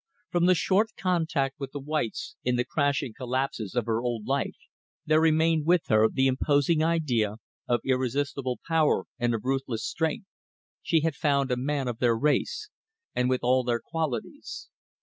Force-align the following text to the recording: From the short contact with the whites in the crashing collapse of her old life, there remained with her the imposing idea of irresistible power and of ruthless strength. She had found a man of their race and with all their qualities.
From 0.31 0.47
the 0.47 0.55
short 0.55 0.89
contact 0.97 1.59
with 1.59 1.73
the 1.73 1.79
whites 1.79 2.35
in 2.43 2.55
the 2.55 2.65
crashing 2.65 3.13
collapse 3.15 3.59
of 3.75 3.85
her 3.85 4.01
old 4.01 4.25
life, 4.25 4.57
there 5.05 5.21
remained 5.21 5.67
with 5.67 5.85
her 5.89 6.09
the 6.11 6.25
imposing 6.25 6.81
idea 6.83 7.35
of 7.67 7.81
irresistible 7.85 8.59
power 8.67 9.05
and 9.19 9.35
of 9.35 9.45
ruthless 9.45 9.85
strength. 9.85 10.25
She 10.81 11.01
had 11.01 11.13
found 11.13 11.51
a 11.51 11.55
man 11.55 11.87
of 11.87 11.99
their 11.99 12.17
race 12.17 12.69
and 13.13 13.29
with 13.29 13.43
all 13.43 13.63
their 13.63 13.79
qualities. 13.79 14.69